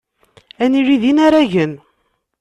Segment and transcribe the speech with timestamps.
[0.63, 1.73] Ad nili d inaragen.